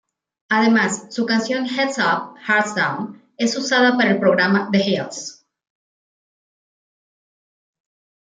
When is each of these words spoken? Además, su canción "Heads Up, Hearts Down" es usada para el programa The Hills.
Además, 0.49 1.13
su 1.13 1.27
canción 1.27 1.67
"Heads 1.67 1.99
Up, 1.99 2.33
Hearts 2.47 2.73
Down" 2.73 3.21
es 3.37 3.55
usada 3.55 3.97
para 3.97 4.09
el 4.09 4.19
programa 4.19 4.69
The 4.71 4.79
Hills. 4.79 5.45